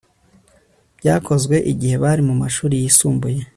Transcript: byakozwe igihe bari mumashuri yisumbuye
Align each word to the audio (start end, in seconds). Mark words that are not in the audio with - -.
byakozwe 0.99 1.55
igihe 1.71 1.95
bari 2.03 2.21
mumashuri 2.27 2.75
yisumbuye 2.81 3.41